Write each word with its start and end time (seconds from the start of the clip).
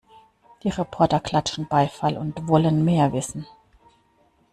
Die 0.63 0.69
Reporter 0.69 1.19
klatschen 1.19 1.67
Beifall 1.67 2.17
und 2.17 2.47
wollen 2.47 2.83
mehr 2.83 3.13
wissen. 3.13 3.45